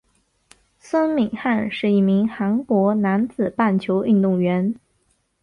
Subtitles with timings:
[0.79, 4.73] 孙敏汉是一名韩国男子棒球运动员。